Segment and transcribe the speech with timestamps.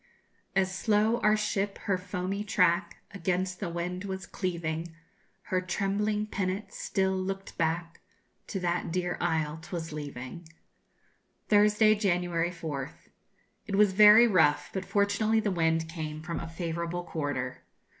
[0.55, 4.95] As slow our ship her foamy track Against the wind was cleaving,
[5.43, 7.99] Her trembling pennant still look'd back
[8.47, 10.49] To that dear isle 'twas leaving.
[11.49, 13.09] Thursday, January 4th.
[13.67, 17.63] It was very rough, but fortunately the wind came from a favourable quarter.